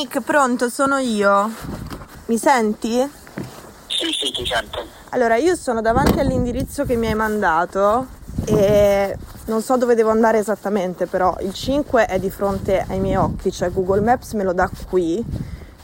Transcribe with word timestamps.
Nick, 0.00 0.22
pronto, 0.22 0.70
sono 0.70 0.96
io. 0.96 1.52
Mi 2.24 2.38
senti? 2.38 2.98
Sì, 3.86 4.10
sì, 4.18 4.32
ti 4.32 4.46
sento. 4.46 4.82
Allora, 5.10 5.36
io 5.36 5.54
sono 5.56 5.82
davanti 5.82 6.20
all'indirizzo 6.20 6.86
che 6.86 6.96
mi 6.96 7.08
hai 7.08 7.14
mandato 7.14 8.06
e 8.46 9.14
non 9.44 9.60
so 9.60 9.76
dove 9.76 9.94
devo 9.94 10.08
andare 10.08 10.38
esattamente, 10.38 11.04
però 11.04 11.36
il 11.40 11.52
5 11.52 12.06
è 12.06 12.18
di 12.18 12.30
fronte 12.30 12.82
ai 12.88 12.98
miei 12.98 13.16
occhi, 13.16 13.52
cioè 13.52 13.70
Google 13.70 14.00
Maps 14.00 14.32
me 14.32 14.42
lo 14.42 14.54
dà 14.54 14.70
qui, 14.88 15.22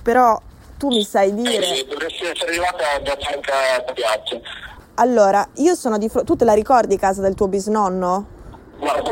però 0.01 0.41
tu 0.79 0.89
mi 0.89 1.05
sai 1.05 1.35
dire... 1.35 1.81
Eh, 1.81 1.87
dovresti 1.87 2.25
essere 2.25 2.53
arrivata 2.53 2.99
da 3.05 3.19
Franca 3.21 3.93
Piazza. 3.93 4.41
Allora, 4.95 5.47
io 5.57 5.75
sono 5.75 5.99
di 5.99 6.09
fronte... 6.09 6.27
Tu 6.27 6.37
te 6.37 6.47
la 6.47 6.55
ricordi 6.55 6.97
casa 6.97 7.21
del 7.21 7.35
tuo 7.35 7.49
bisnonno? 7.49 8.27
Guarda, 8.79 9.11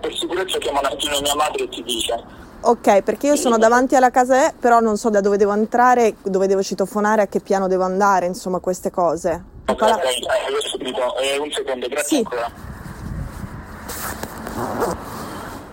per 0.00 0.14
sicurezza 0.14 0.58
chiama 0.58 0.78
un 0.78 0.86
attimo 0.86 1.20
mia 1.20 1.34
madre 1.34 1.64
e 1.64 1.68
ti 1.68 1.82
dice. 1.82 2.41
Ok, 2.64 3.02
perché 3.02 3.26
io 3.26 3.36
sono 3.36 3.58
davanti 3.58 3.96
alla 3.96 4.10
casa 4.10 4.46
E, 4.48 4.54
però 4.58 4.78
non 4.78 4.96
so 4.96 5.10
da 5.10 5.20
dove 5.20 5.36
devo 5.36 5.52
entrare, 5.52 6.14
dove 6.22 6.46
devo 6.46 6.62
citofonare, 6.62 7.22
a 7.22 7.26
che 7.26 7.40
piano 7.40 7.66
devo 7.66 7.82
andare, 7.82 8.26
insomma, 8.26 8.60
queste 8.60 8.90
cose. 8.90 9.42
Ok, 9.66 9.76
Pala- 9.78 9.94
ok, 9.96 10.02
adesso 10.48 10.78
ti 10.78 10.84
dico, 10.84 11.16
eh, 11.18 11.38
un 11.38 11.50
secondo, 11.50 11.88
grazie 11.88 12.16
Sì. 12.18 12.22
ancora. 12.24 12.50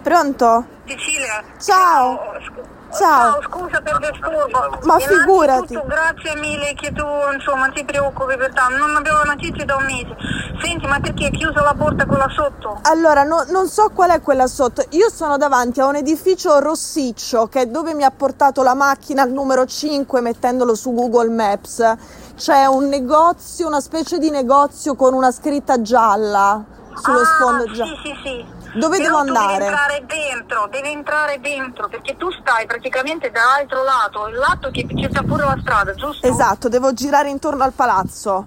Pronto? 0.02 0.66
Cecilia. 0.86 1.44
Ciao. 1.60 2.20
scu- 2.44 2.59
Ciao. 2.98 3.40
scusa 3.44 3.82
per 3.82 4.00
il 4.02 4.12
disturbo. 4.12 4.80
Ma 4.84 4.98
figurati. 5.00 5.80
Grazie 5.86 6.36
mille 6.38 6.74
che 6.74 6.92
tu 6.92 7.06
insomma 7.34 7.70
ti 7.70 7.84
preoccupi 7.86 8.36
per 8.36 8.54
te. 8.54 8.62
Non 8.78 8.96
avevo 8.96 9.24
notizie 9.24 9.66
da 9.66 9.76
un 9.76 9.86
mese. 9.86 10.16
Senti, 10.62 10.88
ma 10.88 11.00
perché 11.00 11.26
hai 11.26 11.32
chiuso 11.32 11.62
la 11.62 11.74
porta 11.78 12.06
quella 12.06 12.28
sotto? 12.30 12.80
Allora, 12.84 13.24
no- 13.24 13.46
non 13.50 13.68
so 13.68 13.90
qual 13.94 14.12
è 14.12 14.22
quella 14.22 14.48
sotto. 14.48 14.84
Io 14.90 15.10
sono 15.10 15.38
davanti 15.38 15.80
a 15.80 15.86
un 15.86 15.96
edificio 15.96 16.60
rossiccio 16.60 17.48
che 17.48 17.62
è 17.62 17.66
dove 17.68 17.94
mi 17.94 18.04
ha 18.04 18.12
portato 18.12 18.64
la 18.64 18.74
macchina 18.74 19.22
al 19.22 19.32
numero 19.32 19.66
5 19.66 20.22
mettendolo 20.22 20.76
su 20.76 20.94
Google 20.94 21.30
Maps. 21.30 21.96
C'è 22.36 22.66
un 22.66 22.88
negozio, 22.88 23.68
una 23.68 23.82
specie 23.82 24.18
di 24.18 24.30
negozio 24.30 24.96
con 24.96 25.14
una 25.14 25.32
scritta 25.32 25.82
gialla 25.82 26.64
sullo 26.96 27.20
ah, 27.20 27.26
sfondo 27.26 27.66
giallo. 27.72 27.96
Sì, 27.96 28.02
sì, 28.04 28.16
sì. 28.24 28.59
Dove 28.74 28.98
Però 28.98 29.08
devo 29.08 29.18
andare? 29.18 29.58
Devi 29.58 29.66
entrare 29.66 30.06
dentro, 30.06 30.68
devi 30.70 30.90
entrare 30.92 31.40
dentro, 31.40 31.88
perché 31.88 32.16
tu 32.18 32.30
stai 32.32 32.66
praticamente 32.66 33.32
dall'altro 33.32 33.84
lato, 33.84 34.28
il 34.28 34.36
lato 34.36 34.70
che 34.72 34.86
c'è 34.86 35.10
sta 35.10 35.24
pure 35.24 35.44
la 35.44 35.58
strada, 35.62 35.94
giusto? 35.96 36.28
Esatto, 36.28 36.70
devo 36.70 36.94
girare 36.94 37.30
intorno 37.30 37.64
al 37.64 37.74
palazzo. 37.74 38.46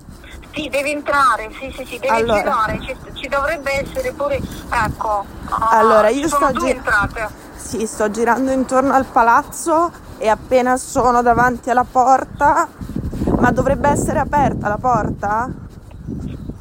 Sì, 0.55 0.69
devi 0.69 0.91
entrare, 0.91 1.51
sì, 1.59 1.73
sì, 1.77 1.85
sì, 1.87 1.99
devi 1.99 2.13
Allora. 2.13 2.39
girare, 2.41 2.81
ci, 2.83 2.97
ci 3.15 3.29
dovrebbe 3.29 3.83
essere 3.83 4.13
pure, 4.13 4.37
ecco. 4.37 5.25
ah, 5.49 5.69
Allora, 5.79 6.09
io 6.09 6.23
ci 6.23 6.29
sono 6.29 6.49
sto 6.49 6.59
due 6.59 6.69
gi- 6.69 6.77
entrate. 6.77 7.29
Sì, 7.57 7.87
sto 7.87 8.11
girando 8.11 8.51
intorno 8.51 8.93
al 8.93 9.07
palazzo 9.07 9.91
e 10.19 10.29
appena 10.29 10.77
sono 10.77 11.23
davanti 11.23 11.71
alla 11.71 11.85
porta, 11.91 12.69
ma 13.39 13.51
dovrebbe 13.51 13.89
essere 13.89 14.19
aperta 14.19 14.69
la 14.69 14.77
porta? 14.79 15.49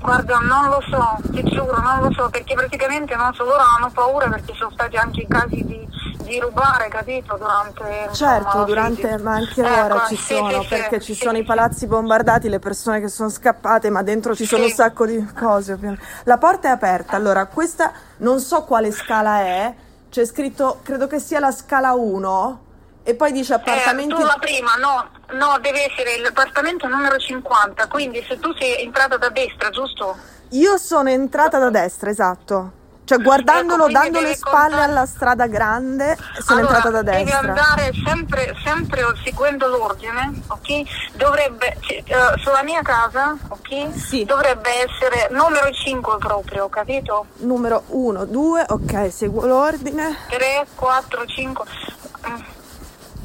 Guarda, 0.02 0.38
non 0.40 0.68
lo 0.70 0.82
so, 0.90 1.18
ti 1.32 1.44
giuro, 1.44 1.80
non 1.80 2.02
lo 2.02 2.12
so, 2.14 2.30
perché 2.30 2.56
praticamente 2.56 3.16
non 3.16 3.32
so, 3.34 3.44
loro 3.44 3.62
hanno 3.62 3.90
paura 3.92 4.28
perché 4.30 4.54
sono 4.56 4.72
stati 4.72 4.96
anche 4.98 5.28
casi 5.28 5.64
di, 5.64 5.88
di 6.24 6.40
rubare, 6.40 6.88
capito, 6.90 7.38
durante... 7.38 8.08
insomma, 8.10 8.32
Certo, 8.32 8.58
la 8.58 8.64
durante, 8.64 9.02
crisi. 9.08 9.24
ma 9.24 9.34
anche 9.34 9.62
Ecco, 9.62 9.84
ora 9.94 10.06
ci 10.08 10.16
sì, 10.16 10.34
sono, 10.34 10.62
sì, 10.64 10.68
perché 10.70 11.00
sì, 11.00 11.14
ci 11.14 11.22
sono 11.22 11.38
i 11.38 11.44
palazzi 11.44 11.86
bombardati, 11.86 12.50
le 12.50 12.58
persone 12.60 13.00
che 13.00 13.10
sono 13.10 13.30
scappate, 13.30 13.92
ma 13.92 14.02
dentro 14.02 14.36
ci 14.36 14.46
sono 14.46 14.64
un 14.64 14.72
sacco 14.72 15.06
di 15.06 15.24
cose. 15.38 15.74
ovviamente. 15.74 16.04
La 16.24 16.38
porta 16.40 16.70
è 16.70 16.72
aperta, 16.72 17.16
allora 17.16 17.46
questa 17.46 17.92
non 18.18 18.40
so 18.40 18.64
quale 18.64 18.92
scala 18.92 19.42
è, 19.42 19.74
c'è 20.10 20.26
scritto, 20.26 20.80
credo 20.82 21.06
che 21.06 21.20
sia 21.20 21.40
la 21.40 21.52
scala 21.52 21.94
1, 21.94 22.62
e 23.04 23.14
poi 23.16 23.32
dice 23.32 23.54
Eh, 23.54 23.58
appartamenti... 23.58 24.16
tu 24.16 24.22
la 24.22 24.38
prima, 24.40 24.74
no, 24.80 25.10
no, 25.34 25.58
deve 25.62 25.86
essere 25.92 26.20
l'appartamento 26.20 26.88
numero 26.88 27.18
50, 27.18 27.88
quindi 27.88 28.24
se 28.28 28.40
tu 28.40 28.54
sei 28.58 28.84
entrata 28.84 29.18
da 29.18 29.30
destra, 29.30 29.70
giusto? 29.70 30.16
Io 30.50 30.78
sono 30.78 31.10
entrata 31.10 31.58
da 31.60 31.70
destra, 31.70 32.10
esatto. 32.10 32.80
Cioè 33.04 33.20
guardandolo, 33.22 33.86
Ecco, 33.88 33.92
dando 33.94 34.20
le 34.20 34.26
devi 34.28 34.38
spalle 34.38 34.70
contare- 34.70 34.84
alla 34.92 35.06
strada 35.06 35.48
grande, 35.48 36.18
sono 36.40 36.60
allora, 36.60 36.76
entrata 36.76 37.02
da 37.02 37.12
Devi 37.12 37.24
destra. 37.26 37.40
andare 37.40 37.92
sempre, 38.06 38.56
sempre 38.64 39.02
seguendo 39.24 39.68
l'ordine, 39.68 40.42
ok? 40.48 41.16
Dovrebbe, 41.16 41.78
eh, 41.88 42.04
sulla 42.38 42.64
mia 42.64 42.82
casa, 42.84 43.36
ok? 43.50 43.98
Sì. 43.98 44.24
Dovrebbe 44.24 44.70
essere 44.88 45.28
numero 45.32 45.72
5 45.72 46.18
proprio, 46.20 46.70
capito? 46.70 47.26
Numero 47.40 47.84
1, 47.88 48.24
2, 48.26 48.66
ok, 48.70 49.12
seguo 49.12 49.46
l'ordine, 49.46 50.16
3, 50.30 50.68
4, 50.76 51.26
5. 51.26 51.66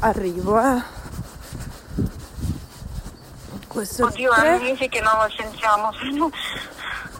arrivo, 0.01 0.61
eh. 0.61 0.83
Questo 3.77 4.07
Oddio, 4.07 4.33
è 4.33 4.39
tre. 4.39 4.59
mesi 4.59 4.89
che 4.89 5.03
non 5.03 5.13
lo 5.19 5.29
sentiamo. 5.37 5.91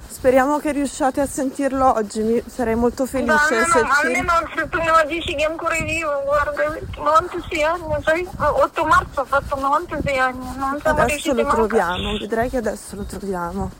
Speriamo 0.09 0.59
che 0.59 0.73
riusciate 0.73 1.21
a 1.21 1.27
sentirlo 1.27 1.93
oggi, 1.93 2.23
mi 2.23 2.43
sarei 2.47 2.75
molto 2.75 3.03
No, 3.03 3.09
felice 3.11 3.59
no, 3.59 3.67
se 3.67 3.83
no, 3.83 3.89
ci... 3.93 4.07
almeno 4.07 4.33
se 4.55 4.69
tu 4.71 4.79
me 4.79 4.87
lo 4.87 5.05
dici 5.07 5.35
che 5.35 5.43
è 5.43 5.51
ancora 5.51 5.79
vivo, 5.83 6.23
guarda, 6.25 6.79
96 6.97 7.63
anni, 7.63 8.03
sai? 8.03 8.27
8 8.39 8.85
marzo 8.87 9.21
ha 9.21 9.25
fatto 9.27 9.61
96 9.61 10.19
anni, 10.19 10.57
non 10.57 10.81
siamo 10.81 11.03
Adesso 11.03 11.35
lo 11.35 11.47
troviamo, 11.47 12.17
vedrai 12.17 12.49
che 12.49 12.57
adesso 12.57 12.97
lo 12.97 13.05
troviamo. 13.05 13.71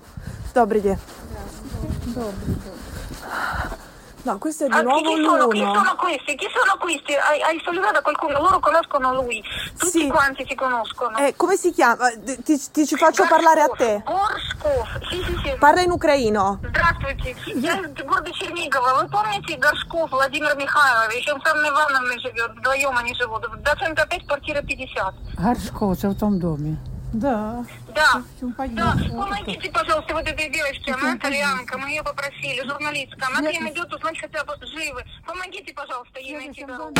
Dobri 0.53 0.81
No, 4.26 4.38
questo 4.38 4.66
è 4.66 4.68
di 4.68 4.74
Ah, 4.76 4.78
chi- 4.80 4.84
nuovo 4.84 5.16
chi, 5.16 5.24
sono, 5.24 5.48
chi 5.48 5.60
l'uno. 5.60 5.74
sono 5.74 5.96
questi? 5.96 6.36
Chi 6.36 6.48
sono 6.54 6.78
questi? 6.80 7.14
Hai, 7.16 7.42
hai 7.42 7.60
sollevato 7.66 8.02
qualcuno? 8.04 8.38
Loro 8.40 8.60
conoscono 8.60 9.16
lui. 9.16 9.42
Tutti 9.80 10.00
Sì. 10.02 10.08
quanti 10.10 10.46
si 10.48 10.54
conoscono. 10.54 11.18
Eh, 11.18 11.34
come 11.36 11.56
si 11.58 11.72
chiama? 11.72 12.08
Eh, 12.12 12.38
Ti, 12.44 12.54
ti 12.72 12.86
ci 12.86 12.96
faccio 12.98 13.26
parlare 13.28 13.62
a 13.62 13.70
te. 13.76 14.04
Горшков. 14.06 14.88
Sì, 15.10 15.24
sì, 15.26 15.34
sì. 15.44 15.56
Parla 15.58 15.82
in 15.82 15.90
ucraino. 15.92 16.60
Здравствуйте. 16.62 17.36
Я 17.56 17.74
из 17.82 17.94
города 18.06 18.32
Чернигова. 18.32 19.02
Вы 19.02 19.08
помните 19.10 19.58
Горшков 19.58 20.12
Владимир 20.12 20.56
Михайлович? 20.56 21.28
Он 21.34 21.42
с 21.42 21.46
Анной 21.52 21.70
Ивановной 21.70 22.20
живет. 22.20 22.52
Вдвоем 22.58 22.96
они 22.96 23.16
живут. 23.16 23.42
Доцент 23.64 23.98
опять 24.00 24.24
квартира 24.28 24.62
50. 24.62 25.14
Горшков, 25.40 25.98
це 25.98 26.08
в 26.10 26.16
тому 26.16 26.38
домі. 26.40 26.76
Да. 27.14 27.66
Да. 27.96 28.22
Чому 28.40 28.54
Да, 28.58 28.58
поїхав? 28.58 29.10
помогите, 29.10 29.72
пожалуйста, 29.74 30.14
вот 30.14 30.28
этой 30.28 30.50
девочке, 30.50 30.94
она 30.94 31.16
итальянка, 31.16 31.78
мы 31.78 31.90
ее 31.90 32.04
попросили, 32.04 32.64
журналистка, 32.66 33.28
она 33.28 33.50
к 33.50 33.54
ним 33.54 33.68
идет 33.68 33.94
узнать 33.94 34.18
хотя 34.22 34.44
бы 34.46 34.54
живы. 34.66 35.04
Помогите, 35.28 35.74
пожалуйста, 35.74 36.20
ей 36.20 36.38
найти 36.38 36.66
дорогу. 36.66 36.94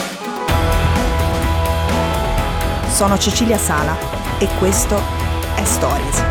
Sono 2.90 3.18
Cecilia 3.18 3.58
Sala 3.58 3.96
e 4.40 4.48
questo 4.60 4.96
è 5.56 5.64
Stories. 5.64 6.24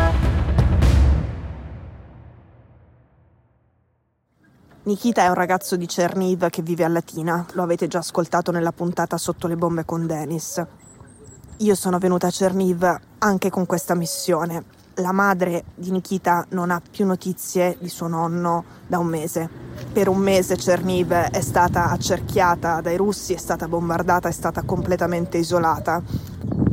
Nikita 4.83 5.23
è 5.23 5.27
un 5.27 5.35
ragazzo 5.35 5.75
di 5.75 5.85
Cherniv 5.85 6.49
che 6.49 6.61
vive 6.61 6.83
a 6.83 6.87
Latina, 6.87 7.45
lo 7.53 7.63
avete 7.63 7.87
già 7.87 7.99
ascoltato 7.99 8.51
nella 8.51 8.71
puntata 8.71 9.17
sotto 9.17 9.47
le 9.47 9.55
bombe 9.55 9.85
con 9.85 10.07
Denis. 10.07 10.63
Io 11.60 11.74
sono 11.74 11.98
venuta 11.98 12.26
a 12.26 12.30
Cherniv 12.30 13.00
anche 13.18 13.48
con 13.48 13.64
questa 13.64 13.94
missione. 13.94 14.64
La 14.96 15.12
madre 15.12 15.64
di 15.74 15.90
Nikita 15.90 16.44
non 16.50 16.70
ha 16.70 16.82
più 16.90 17.06
notizie 17.06 17.78
di 17.80 17.88
suo 17.88 18.08
nonno 18.08 18.64
da 18.86 18.98
un 18.98 19.06
mese. 19.06 19.48
Per 19.90 20.08
un 20.08 20.18
mese 20.18 20.56
Cherniv 20.56 21.10
è 21.12 21.40
stata 21.40 21.88
accerchiata 21.88 22.82
dai 22.82 22.98
russi, 22.98 23.32
è 23.32 23.38
stata 23.38 23.68
bombardata, 23.68 24.28
è 24.28 24.32
stata 24.32 24.64
completamente 24.64 25.38
isolata 25.38 26.02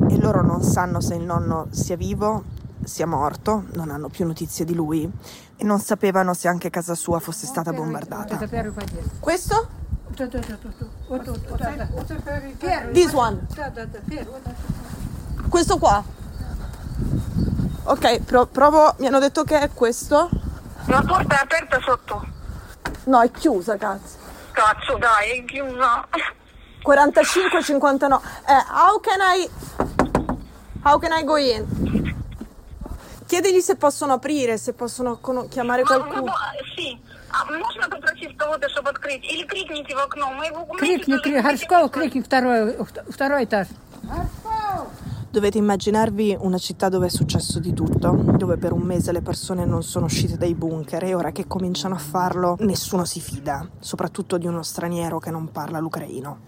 e 0.09 0.17
loro 0.17 0.41
non 0.41 0.61
sanno 0.61 1.00
se 1.00 1.15
il 1.15 1.23
nonno 1.23 1.67
sia 1.69 1.95
vivo, 1.95 2.44
sia 2.83 3.07
morto, 3.07 3.63
non 3.75 3.89
hanno 3.89 4.09
più 4.09 4.25
notizie 4.25 4.65
di 4.65 4.74
lui 4.74 5.09
e 5.56 5.63
non 5.63 5.79
sapevano 5.79 6.33
se 6.33 6.50
anche 6.50 6.69
casa 6.69 6.94
sua 6.94 7.19
fosse 7.19 7.45
stata 7.45 7.71
bombardata. 7.71 8.38
Це 8.38 9.82
перший 10.17 10.29
під'їзд. 10.29 10.29
Questo? 10.29 10.31
Тут, 10.31 10.31
тут, 10.31 10.46
тут, 10.46 10.79
тут. 10.79 10.88
Отут, 11.08 11.52
оце, 11.52 11.88
оце 12.00 12.14
перший. 12.14 12.50
Перший. 12.61 12.94
This 12.94 13.12
one. 13.14 13.37
Да, 13.56 13.70
да, 13.75 13.85
да, 13.87 13.99
перший. 14.08 14.26
отак. 14.35 14.55
Questo 15.50 15.79
qua. 15.79 16.02
Ok, 17.85 18.20
pro- 18.26 18.46
provo. 18.46 18.94
Mi 18.99 19.06
hanno 19.06 19.20
detto 19.20 19.44
che 19.44 19.58
è 19.61 19.70
questo. 19.75 20.29
La 20.87 21.02
porta 21.06 21.37
è 21.38 21.43
aperta 21.43 21.79
sotto. 21.81 22.26
No, 23.05 23.23
è 23.23 23.31
chiusa, 23.31 23.76
cazzo. 23.76 24.17
Cazzo, 24.52 24.99
dai, 24.99 25.38
è 25.38 25.44
chiusa. 25.44 26.05
45-59. 26.82 28.20
Eh, 28.46 28.64
how 28.70 29.00
can 29.00 29.20
I. 29.20 29.49
How 30.85 30.99
can 30.99 31.12
I 31.12 31.25
go 31.25 31.37
in? 31.37 31.64
Chiedigli 33.26 33.61
se 33.61 33.76
possono 33.76 34.14
aprire, 34.14 34.56
se 34.58 34.73
possono 34.73 35.19
cono- 35.20 35.49
chiamare 35.49 35.82
Ма- 35.82 35.88
мы 35.90 35.99
qualcuno. 36.02 36.23
бо- 36.23 36.32
Sì. 36.76 36.99
А 37.31 37.44
можно 37.44 37.87
попросить 38.43 38.43
кого-то, 38.43 38.69
чтобы 38.69 38.90
открыть? 38.90 39.25
Или 39.25 39.44
крикните 39.44 39.94
в 39.94 39.99
окно. 39.99 40.32
Мы 40.32 40.46
его 40.46 40.64
Крикни, 40.76 41.19
крикни, 41.19 41.40
Горшков, 41.40 41.90
крикни 41.90 42.20
второй, 42.20 42.76
второй 43.08 43.44
этаж. 43.44 43.69
Dovete 45.31 45.58
immaginarvi 45.58 46.38
una 46.40 46.56
città 46.56 46.88
dove 46.88 47.06
è 47.06 47.11
successo 47.11 47.61
di 47.61 47.75
tutto, 47.75 48.12
dove 48.12 48.56
per 48.56 48.73
un 48.73 48.81
mese 48.81 49.12
le 49.12 49.20
persone 49.20 49.67
non 49.67 49.82
sono 49.82 50.06
uscite 50.06 50.38
dai 50.38 50.55
bunker 50.55 51.05
e 51.05 51.14
ora 51.14 51.32
che 51.32 51.46
cominciano 51.46 51.94
a 51.94 51.99
farlo 51.99 52.56
nessuno 52.61 53.05
si 53.05 53.20
fida, 53.20 53.69
soprattutto 53.79 54.38
di 54.38 54.46
uno 54.46 54.62
straniero 54.62 55.19
che 55.19 55.31
non 55.31 55.52
parla 55.52 55.81
l'ucraino. 55.81 56.38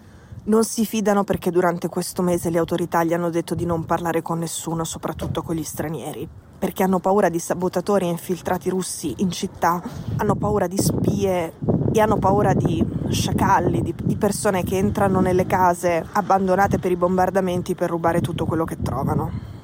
Non 0.45 0.63
si 0.63 0.87
fidano 0.87 1.23
perché 1.23 1.51
durante 1.51 1.89
questo 1.89 2.23
mese 2.23 2.49
le 2.49 2.57
autorità 2.57 3.03
gli 3.03 3.13
hanno 3.13 3.29
detto 3.29 3.53
di 3.53 3.65
non 3.65 3.85
parlare 3.85 4.23
con 4.23 4.39
nessuno, 4.39 4.83
soprattutto 4.83 5.43
con 5.43 5.55
gli 5.55 5.63
stranieri, 5.63 6.27
perché 6.58 6.82
hanno 6.82 6.98
paura 6.98 7.28
di 7.28 7.38
sabotatori 7.38 8.06
e 8.06 8.10
infiltrati 8.10 8.70
russi 8.70 9.14
in 9.18 9.30
città, 9.30 9.82
hanno 10.16 10.34
paura 10.34 10.66
di 10.66 10.78
spie 10.78 11.52
e 11.92 12.00
hanno 12.00 12.18
paura 12.18 12.52
di 12.52 12.84
sciacalli, 13.08 13.82
di, 13.82 13.94
di 14.02 14.16
persone 14.16 14.62
che 14.64 14.76
entrano 14.76 15.20
nelle 15.20 15.46
case 15.46 16.04
abbandonate 16.12 16.78
per 16.78 16.90
i 16.90 16.96
bombardamenti 16.96 17.74
per 17.74 17.90
rubare 17.90 18.20
tutto 18.20 18.44
quello 18.44 18.64
che 18.64 18.82
trovano. 18.82 19.54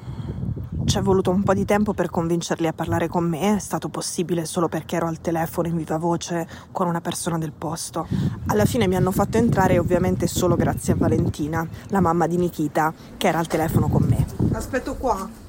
Ci 0.85 0.97
è 0.97 1.01
voluto 1.01 1.31
un 1.31 1.43
po' 1.43 1.53
di 1.53 1.63
tempo 1.63 1.93
per 1.93 2.09
convincerli 2.09 2.67
a 2.67 2.73
parlare 2.73 3.07
con 3.07 3.23
me, 3.23 3.55
è 3.55 3.59
stato 3.59 3.87
possibile 3.87 4.45
solo 4.45 4.67
perché 4.67 4.97
ero 4.97 5.07
al 5.07 5.21
telefono 5.21 5.69
in 5.69 5.77
viva 5.77 5.97
voce 5.97 6.45
con 6.71 6.87
una 6.87 6.99
persona 6.99 7.37
del 7.37 7.53
posto. 7.53 8.05
Alla 8.47 8.65
fine 8.65 8.87
mi 8.87 8.95
hanno 8.95 9.11
fatto 9.11 9.37
entrare 9.37 9.79
ovviamente 9.79 10.27
solo 10.27 10.55
grazie 10.55 10.93
a 10.93 10.97
Valentina, 10.97 11.65
la 11.87 12.01
mamma 12.01 12.27
di 12.27 12.37
Nikita, 12.37 12.93
che 13.15 13.27
era 13.27 13.39
al 13.39 13.47
telefono 13.47 13.87
con 13.87 14.03
me. 14.03 14.25
Aspetto 14.51 14.95
qua 14.95 15.42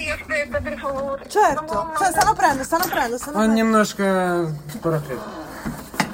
Sì, 0.00 0.10
aspetta, 0.10 0.60
per 0.60 0.78
favore. 0.78 1.24
Certo, 1.28 1.92
cioè 1.98 2.10
stanno 2.10 2.34
prendendo, 2.34 2.64
stanno 2.64 2.84
prendendo, 2.86 3.18
stanno 3.18 3.38
Он 3.38 3.44
prendendo. 3.44 3.54
немножко 3.54 4.54
парафет. 4.82 5.18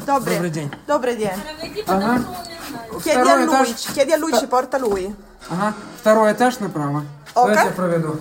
Добре, 0.06 0.34
Добрий 0.34 0.50
день. 0.50 0.70
добрий 0.86 1.16
день. 1.16 1.30
Ага. 1.86 2.20
Chiedi 3.02 3.18
a 3.20 3.24
Второй 3.24 3.44
lui, 3.46 3.54
этаж. 3.54 3.68
chiedi 3.94 4.12
a 4.12 4.16
lui, 4.16 4.32
ci 4.38 4.46
porta 4.46 4.78
lui. 4.78 5.14
Ага. 5.48 5.74
Второй 6.00 6.32
этаж 6.32 6.58
направо. 6.60 7.04
Окей. 7.34 7.54
Давайте 7.54 7.64
я 7.64 7.70
проведу. 7.70 8.18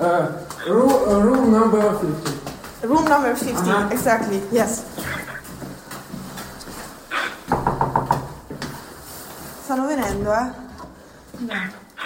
Э, 0.00 0.30
ру- 0.66 1.04
Room 1.22 1.50
number 1.50 1.80
50. 2.00 2.32
Room 2.82 3.04
number 3.08 3.34
50, 3.36 3.70
Ага. 3.70 3.94
exactly, 3.94 4.42
yes. 4.50 4.82
Stanno 9.64 9.86
venendo, 9.86 10.32
eh? 10.32 10.52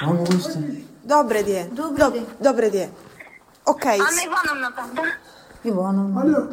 Августе. 0.01 0.85
Dobre 1.07 1.43
die. 1.43 1.65
Добрий 1.73 1.99
Do- 1.99 2.27
Dobre 2.41 2.71
die. 2.71 2.89
Ok, 3.65 3.85
Анна 3.87 4.23
Ивановна 4.25 4.71
там, 4.77 4.87
да? 4.95 5.03
Івановна. 5.65 6.21
Алло, 6.21 6.47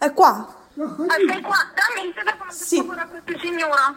è 0.00 0.10
qua. 0.14 0.46
А 0.78 1.16
sei 1.28 1.40
qua? 1.42 1.56
Dammi 1.78 2.00
il 2.08 2.14
telefono 2.14 2.50
per 2.50 2.54
Sì. 2.68 2.76
favore 2.78 3.00
a 3.00 3.06
questa 3.06 3.32
signora. 3.44 3.94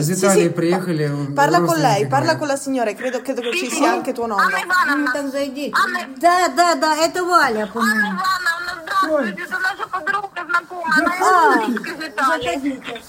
Из 0.00 0.08
Италии 0.10 0.48
приехали. 0.48 1.04
он 1.08 1.34
Parla 1.34 1.58
con 1.60 1.76
lei, 1.76 2.02
родственники 2.04 2.10
parla 2.10 2.32
мои. 2.32 2.38
con 2.38 2.48
la 2.48 2.56
signora, 2.56 2.92
credo, 2.94 3.20
credo 3.20 3.40
che 3.42 3.52
ci 3.52 3.68
Sì, 3.68 3.76
sia 3.76 3.88
sì. 3.90 3.94
anche 3.96 4.12
tuo 4.12 4.24
Анна 4.24 4.36
nonno. 4.36 4.56
Ну 4.56 4.64
Ивановна. 4.64 5.12
так 5.12 5.26
зайдите. 5.30 5.72
Анна, 5.82 6.00
Да, 6.24 6.48
да, 6.58 6.74
да, 6.76 6.90
это 7.06 7.24
Валя, 7.24 7.62
Анна 7.62 7.72
по-моему. 7.72 8.10
Ивановна, 8.12 8.72
здравствуйте, 8.82 9.42
это 9.42 9.58
наша 9.68 9.84
подруга 9.88 10.15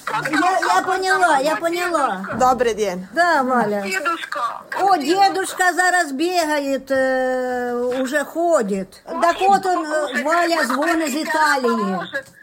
Как 0.04 0.30
Я, 0.30 0.58
я 0.74 0.82
поняла, 0.82 1.38
я 1.38 1.56
поняла. 1.56 2.26
Dobre 2.38 2.74
die. 2.74 2.98
Да, 3.12 3.42
Валя. 3.42 3.82
Дедушка. 3.82 4.40
О, 4.80 4.96
дедушка 4.96 5.72
зараз 5.72 6.12
бегает, 6.12 6.90
э, 6.90 7.74
уже 8.02 8.24
ходит. 8.24 9.02
Так 9.04 9.40
вот 9.40 9.64
он, 9.66 9.86
э, 9.86 10.22
Валя, 10.24 10.64
звон 10.66 11.00
из 11.02 11.14
Италии. 11.14 11.98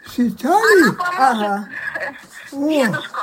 С 0.06 0.18
Италии? 0.18 0.96
Ага, 1.18 1.68
Дедушка, 2.52 3.20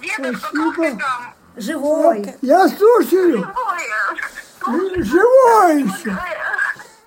дедушка, 0.00 0.50
как 0.52 0.76
ты 0.76 0.96
там? 0.98 1.34
живой. 1.56 2.36
Я 2.42 2.68
слушаю, 2.68 3.52
Ой, 4.66 5.02
живой 5.02 5.82
еще. 5.82 6.16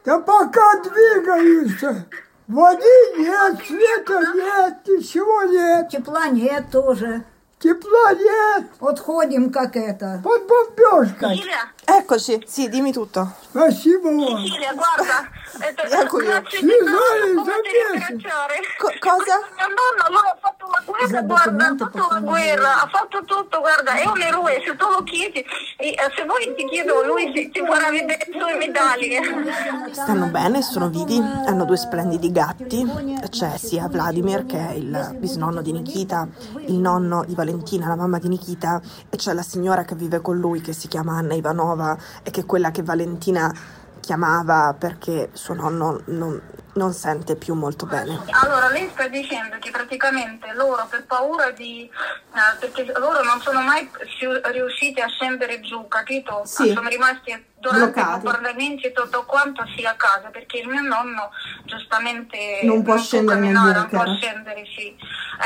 Да 0.06 0.20
пока 0.20 0.76
двигаются. 0.82 2.06
Воды 2.48 2.84
нет, 3.18 3.58
света 3.66 4.20
нет, 4.36 4.76
ничего 4.88 5.44
нет, 5.44 5.90
Тепла 5.90 6.28
нет 6.30 6.66
тоже. 6.72 7.24
тепла 7.60 8.14
нет, 8.14 8.66
Вот 8.80 9.00
ходим 9.00 9.52
как 9.52 9.76
это. 9.78 10.22
под 10.24 10.48
бомбежкой. 10.48 11.38
Силя, 11.38 11.72
Eccoci, 11.94 12.42
sì, 12.46 12.70
dimmi 12.70 12.94
tutto. 12.94 13.34
Ma 13.52 13.70
sì, 13.70 13.92
Cecilia, 13.92 14.72
guarda, 14.72 15.28
eh, 15.60 15.74
grazie 15.74 16.62
di 16.62 16.72
tanto, 16.86 17.42
come 17.42 17.62
ti 17.64 17.72
ringraziare. 17.92 18.56
Co- 18.80 18.94
cosa? 18.98 19.36
Mio 19.58 19.68
nonno, 19.68 20.04
lui 20.08 20.30
ha 20.32 20.38
fatto 20.40 20.68
una 20.68 20.84
guerra, 20.86 21.22
guarda, 21.22 21.68
ha 21.68 21.76
fatto 21.76 22.08
una 22.10 22.20
guerra, 22.22 22.82
ha 22.82 22.88
fatto 22.88 23.24
tutto, 23.26 23.60
guarda, 23.60 23.92
è 23.92 24.08
un 24.08 24.22
eroe, 24.22 24.64
se 24.66 24.74
tu 24.78 24.90
lo 24.90 25.04
chiedi, 25.04 25.44
eh, 25.78 25.96
se 26.16 26.24
vuoi 26.24 26.54
ti 26.56 26.66
chiedo, 26.66 27.04
lui 27.04 27.30
ti 27.52 27.60
farà 27.60 27.90
vedere 27.90 28.26
le 28.26 28.40
sue 28.40 28.56
medaglie. 28.56 29.92
Stanno 29.92 30.28
bene, 30.28 30.62
sono 30.62 30.88
vivi, 30.88 31.18
hanno 31.18 31.66
due 31.66 31.76
splendidi 31.76 32.32
gatti, 32.32 32.90
c'è 33.30 33.58
sia 33.58 33.90
Vladimir 33.90 34.46
che 34.46 34.70
è 34.70 34.72
il 34.76 35.18
bisnonno 35.20 35.62
di 35.62 35.74
Nikita, 35.74 36.26
il 36.68 36.76
nonno 36.76 37.26
di 37.26 37.36
Valentina, 37.36 37.90
la 37.90 37.98
mamma 37.98 38.18
di 38.18 38.30
Nikita, 38.30 38.80
e 39.10 39.18
c'è 39.18 39.34
la 39.34 39.44
signora 39.44 39.84
che 39.84 39.96
vive 39.96 40.22
con 40.22 40.38
lui 40.38 40.62
che 40.62 40.72
si 40.72 40.88
chiama 40.88 41.18
Anna 41.18 41.34
Ivanova 41.34 41.80
e 42.24 42.32
che 42.32 42.42
è 42.42 42.46
quella 42.46 42.72
che 42.72 42.84
Valentina 42.84 43.52
chiamava 44.02 44.76
perché 44.78 45.30
suo 45.34 45.54
nonno 45.54 46.02
non, 46.06 46.42
non 46.74 46.94
sente 46.94 47.36
più 47.36 47.54
molto 47.54 47.86
bene. 47.86 48.20
Allora, 48.32 48.68
lei 48.70 48.90
sta 48.92 49.08
dicendo 49.08 49.58
che 49.60 49.72
praticamente 49.72 50.52
loro 50.54 50.86
per 50.90 51.06
paura 51.06 51.52
di... 51.52 51.84
eh, 51.84 52.58
perché 52.60 52.92
loro 52.98 53.24
non 53.24 53.40
sono 53.42 53.62
mai 53.62 53.90
riusciti 54.52 55.00
a 55.00 55.08
scendere 55.08 55.62
giù, 55.62 55.88
capito? 55.88 56.42
Sì. 56.46 56.74
Sono 56.74 56.90
rimasti 56.90 57.32
durante 57.62 57.92
Bloccati. 57.92 58.10
i 58.10 58.22
bombardamenti 58.22 58.88
e 58.88 58.92
tutto 58.92 59.24
quanto 59.26 59.64
sì 59.76 59.86
a 59.86 59.94
casa, 59.94 60.30
perché 60.30 60.58
il 60.58 60.68
mio 60.68 60.82
nonno 60.82 61.30
giustamente 61.64 62.60
Non 62.64 62.82
può 62.82 62.98
scendere 62.98 63.40
nel 63.40 63.54
camminare, 63.54 63.80
non 63.80 63.88
può 63.88 64.16
scendere, 64.16 64.66
sì. 64.76 64.98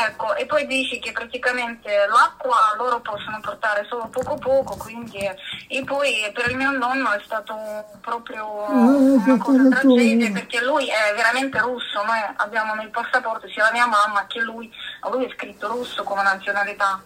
Ecco, 0.08 0.36
e 0.36 0.46
poi 0.46 0.66
dici 0.66 1.00
che 1.00 1.12
praticamente 1.12 2.08
l'acqua 2.08 2.74
loro 2.78 3.02
possono 3.02 3.40
portare 3.42 3.86
solo 3.88 4.08
poco 4.08 4.36
poco, 4.36 4.76
quindi... 4.78 5.20
E 5.68 5.84
poi 5.84 6.32
per 6.34 6.50
il 6.50 6.56
mio 6.56 6.72
nonno 6.72 7.12
è 7.12 7.22
stato 7.24 7.56
proprio 8.02 8.66
una 8.70 9.38
cosa 9.38 9.68
tragedia, 9.70 10.32
perché 10.32 10.64
lui 10.64 10.88
è 10.88 11.14
veramente 11.16 11.60
russo, 11.60 12.02
noi 12.04 12.20
abbiamo 12.38 12.74
nel 12.76 12.90
passaporto 12.90 13.48
sia 13.50 13.64
la 13.64 13.72
mia 13.72 13.88
mamma 13.88 14.26
che 14.28 14.40
lui, 14.40 14.72
lui 15.12 15.26
è 15.26 15.34
scritto 15.34 15.68
russo 15.68 16.04
come 16.04 16.24
nazionalità. 16.24 17.02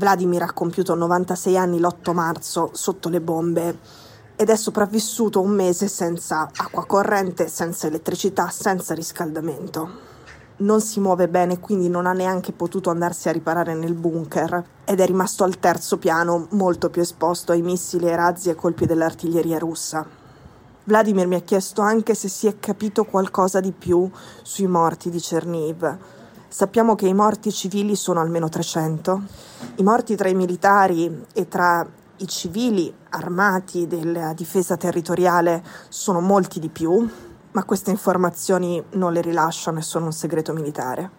Vladimir 0.00 0.40
ha 0.40 0.52
compiuto 0.54 0.94
96 0.94 1.58
anni 1.58 1.78
l'8 1.78 2.14
marzo 2.14 2.70
sotto 2.72 3.10
le 3.10 3.20
bombe 3.20 3.78
ed 4.34 4.48
è 4.48 4.56
sopravvissuto 4.56 5.42
un 5.42 5.50
mese 5.50 5.88
senza 5.88 6.48
acqua 6.56 6.86
corrente, 6.86 7.48
senza 7.48 7.86
elettricità, 7.86 8.48
senza 8.48 8.94
riscaldamento. 8.94 10.08
Non 10.60 10.80
si 10.80 11.00
muove 11.00 11.28
bene, 11.28 11.60
quindi 11.60 11.90
non 11.90 12.06
ha 12.06 12.14
neanche 12.14 12.52
potuto 12.52 12.88
andarsi 12.88 13.28
a 13.28 13.32
riparare 13.32 13.74
nel 13.74 13.92
bunker 13.92 14.64
ed 14.86 15.00
è 15.00 15.04
rimasto 15.04 15.44
al 15.44 15.58
terzo 15.58 15.98
piano, 15.98 16.46
molto 16.52 16.88
più 16.88 17.02
esposto 17.02 17.52
ai 17.52 17.60
missili, 17.60 18.08
ai 18.08 18.16
razzi 18.16 18.48
e 18.48 18.54
colpi 18.54 18.86
dell'artiglieria 18.86 19.58
russa. 19.58 20.06
Vladimir 20.84 21.26
mi 21.26 21.34
ha 21.34 21.40
chiesto 21.40 21.82
anche 21.82 22.14
se 22.14 22.28
si 22.28 22.46
è 22.46 22.58
capito 22.58 23.04
qualcosa 23.04 23.60
di 23.60 23.72
più 23.72 24.10
sui 24.40 24.66
morti 24.66 25.10
di 25.10 25.20
Cherniv. 25.20 25.98
Sappiamo 26.52 26.96
che 26.96 27.06
i 27.06 27.14
morti 27.14 27.52
civili 27.52 27.94
sono 27.94 28.18
almeno 28.18 28.48
300. 28.48 29.22
I 29.76 29.84
morti 29.84 30.16
tra 30.16 30.28
i 30.28 30.34
militari 30.34 31.24
e 31.32 31.46
tra 31.46 31.86
i 32.16 32.26
civili 32.26 32.92
armati 33.10 33.86
della 33.86 34.32
difesa 34.32 34.76
territoriale 34.76 35.62
sono 35.88 36.20
molti 36.20 36.58
di 36.58 36.68
più, 36.68 37.08
ma 37.52 37.62
queste 37.62 37.92
informazioni 37.92 38.82
non 38.94 39.12
le 39.12 39.20
rilasciano 39.20 39.78
e 39.78 39.82
sono 39.82 40.06
un 40.06 40.12
segreto 40.12 40.52
militare. 40.52 41.10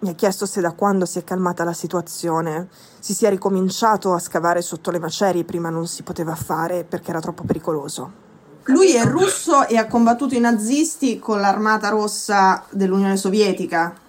Mi 0.00 0.08
ha 0.08 0.14
chiesto 0.14 0.46
se 0.46 0.60
da 0.60 0.72
quando 0.72 1.06
si 1.06 1.20
è 1.20 1.24
calmata 1.24 1.62
la 1.62 1.72
situazione 1.72 2.66
si 2.98 3.14
sia 3.14 3.30
ricominciato 3.30 4.14
a 4.14 4.18
scavare 4.18 4.62
sotto 4.62 4.90
le 4.90 4.98
macerie, 4.98 5.44
prima 5.44 5.70
non 5.70 5.86
si 5.86 6.02
poteva 6.02 6.34
fare 6.34 6.82
perché 6.82 7.10
era 7.10 7.20
troppo 7.20 7.44
pericoloso. 7.44 8.24
Lui 8.64 8.94
è 8.94 9.04
russo 9.04 9.64
e 9.68 9.76
ha 9.76 9.86
combattuto 9.86 10.34
i 10.34 10.40
nazisti 10.40 11.20
con 11.20 11.38
l'armata 11.38 11.88
rossa 11.88 12.64
dell'Unione 12.70 13.16
Sovietica. 13.16 14.02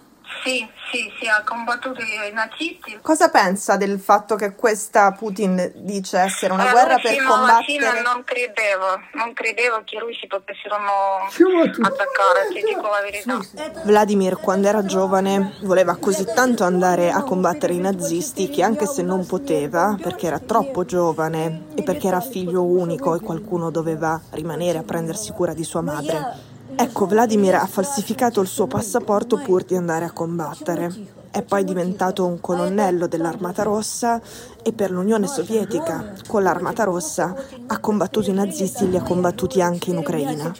Sì, 0.44 0.67
sì, 0.91 1.12
sì, 1.20 1.27
ha 1.27 1.44
combattuto 1.44 2.01
i 2.01 2.32
nazisti. 2.32 3.00
Cosa 3.01 3.29
pensa 3.29 3.77
del 3.77 4.00
fatto 4.00 4.36
che 4.36 4.56
questa 4.56 5.12
Putin 5.12 5.72
dice 5.75 6.20
essere 6.20 6.53
una 6.53 6.70
allora, 6.70 6.86
guerra 6.86 7.00
per 7.01 7.24
combattere? 7.24 8.01
non 8.01 8.24
credevo, 8.24 8.86
non 9.13 9.34
credevo 9.34 9.82
che 9.84 9.96
i 9.96 10.00
russi 10.00 10.27
potessero 10.27 10.75
attaccare, 10.75 12.48
ti 12.53 12.63
dico 12.63 12.89
la 12.89 13.01
verità. 13.01 13.84
Vladimir 13.84 14.38
quando 14.38 14.67
era 14.67 14.86
giovane 14.86 15.58
voleva 15.62 15.98
così 15.98 16.25
tanto 16.25 16.63
andare 16.63 17.12
a 17.12 17.22
combattere 17.24 17.74
i 17.74 17.79
nazisti 17.79 18.50
che 18.50 18.63
anche 18.63 18.86
se 18.86 19.01
non 19.01 19.25
poteva, 19.25 19.98
perché 20.01 20.27
era 20.27 20.39
troppo 20.39 20.86
giovane 20.86 21.65
e 21.75 21.84
perché 21.84 22.08
era 22.08 22.22
figlio 22.22 22.63
unico 22.63 23.15
e 23.15 23.20
qualcuno 23.20 23.70
doveva 23.70 24.22
rimanere 24.32 24.77
a 24.77 24.84
prendersi 24.84 25.32
cura 25.32 25.53
di 25.53 25.63
sua 25.63 25.82
madre, 25.82 26.56
Ecco, 26.79 27.07
Vladimir 27.07 27.55
ha 27.55 27.65
falsificato 27.65 28.39
il 28.39 28.48
suo 28.48 28.67
passaporto 28.67 29.38
pur 29.38 29.63
di 29.63 29.75
andare 29.75 30.05
a 30.05 30.12
combattere. 30.12 31.15
È 31.31 31.41
poi 31.41 31.63
diventato 31.63 32.25
un 32.25 32.39
colonnello 32.39 33.07
dell'Armata 33.07 33.63
Rossa 33.63 34.22
e 34.62 34.74
per 34.74 34.91
l'Unione 34.91 35.25
Sovietica, 35.27 36.13
con 36.27 36.43
l'Armata 36.43 36.84
Rossa, 36.84 37.36
ha 37.65 37.79
combattuto 37.79 38.29
i 38.29 38.34
nazisti 38.34 38.84
e 38.84 38.88
li 38.88 38.98
ha 38.98 39.01
combattuti 39.01 39.60
anche 39.60 39.89
in 39.89 39.98
Ucraina. 39.98 40.53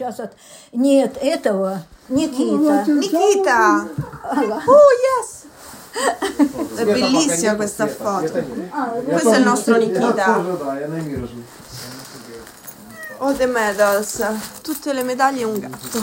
Nikita! 2.06 2.84
Nikita! 2.86 3.88
Oh, 4.66 4.88
yes! 5.06 5.46
È 6.74 6.84
bellissima 6.84 7.54
questa 7.54 7.86
foto. 7.86 8.44
Questo 9.04 9.30
è 9.32 9.38
il 9.38 9.44
nostro 9.44 9.76
Nikita. 9.76 10.44
All 13.20 13.36
the 13.36 13.46
medals, 13.46 14.24
tutte 14.62 14.92
le 14.92 15.02
medaglie 15.02 15.40
e 15.40 15.44
un 15.44 15.58
gatto. 15.58 16.00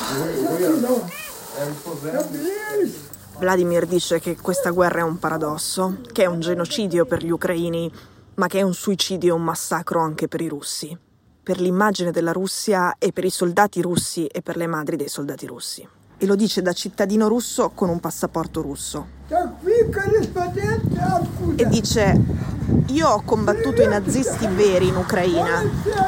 Vladimir 3.40 3.86
dice 3.86 4.20
che 4.20 4.36
questa 4.36 4.72
guerra 4.72 5.00
è 5.00 5.04
un 5.04 5.18
paradosso, 5.18 6.00
che 6.12 6.24
è 6.24 6.26
un 6.26 6.42
genocidio 6.42 7.06
per 7.06 7.24
gli 7.24 7.30
ucraini, 7.30 7.90
ma 8.36 8.48
che 8.48 8.60
è 8.60 8.62
un 8.64 8.74
suicidio 8.74 9.34
e 9.34 9.38
un 9.38 9.44
massacro 9.44 10.02
anche 10.02 10.28
per 10.28 10.42
i 10.42 10.50
russi, 10.50 10.98
per 11.42 11.62
l'immagine 11.62 12.12
della 12.12 12.34
Russia 12.34 12.96
e 12.98 13.14
per 13.14 13.24
i 13.24 13.30
soldati 13.30 13.82
russi 13.82 14.26
e 14.26 14.42
per 14.42 14.58
le 14.58 14.68
madri 14.68 14.98
dei 14.98 15.08
soldati 15.08 15.46
russi. 15.46 15.88
E 16.18 16.26
lo 16.26 16.36
dice 16.36 16.62
da 16.62 16.74
cittadino 16.74 17.30
russo 17.30 17.70
con 17.70 17.88
un 17.88 18.00
passaporto 18.02 18.62
russo. 18.62 19.08
E 21.56 21.66
dice 21.68 22.22
io 22.88 23.08
ho 23.08 23.22
combattuto 23.24 23.82
i 23.82 23.88
nazisti 23.88 24.48
veri 24.48 24.88
in 24.88 24.96
Ucraina 24.96 25.62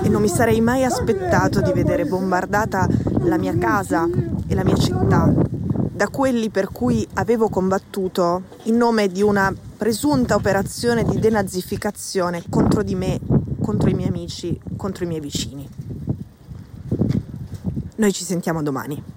e 0.03 0.09
non 0.09 0.21
mi 0.21 0.29
sarei 0.29 0.61
mai 0.61 0.83
aspettato 0.83 1.61
di 1.61 1.71
vedere 1.71 2.05
bombardata 2.05 2.87
la 3.21 3.37
mia 3.37 3.57
casa 3.57 4.07
e 4.47 4.55
la 4.55 4.63
mia 4.63 4.77
città 4.77 5.31
da 5.97 6.07
quelli 6.09 6.49
per 6.49 6.71
cui 6.71 7.07
avevo 7.15 7.49
combattuto 7.49 8.43
in 8.63 8.77
nome 8.77 9.07
di 9.07 9.21
una 9.21 9.53
presunta 9.77 10.35
operazione 10.35 11.03
di 11.03 11.19
denazificazione 11.19 12.43
contro 12.49 12.83
di 12.83 12.95
me, 12.95 13.19
contro 13.61 13.89
i 13.89 13.93
miei 13.93 14.09
amici, 14.09 14.59
contro 14.75 15.03
i 15.03 15.07
miei 15.07 15.19
vicini. 15.19 15.67
Noi 17.95 18.13
ci 18.13 18.23
sentiamo 18.23 18.61
domani. 18.61 19.16